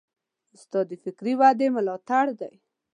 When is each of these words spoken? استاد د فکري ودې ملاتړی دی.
استاد 0.55 0.85
د 0.89 0.93
فکري 1.03 1.33
ودې 1.39 1.67
ملاتړی 1.75 2.33
دی. 2.41 2.53